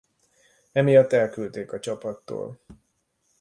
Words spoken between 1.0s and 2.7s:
elküldték a csapattól.